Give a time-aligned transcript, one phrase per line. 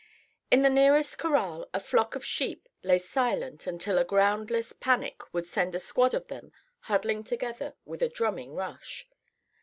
[0.49, 5.45] In the nearest corral a flock of sheep lay silent until a groundless panic would
[5.45, 6.51] send a squad of them
[6.89, 9.07] huddling together with a drumming rush.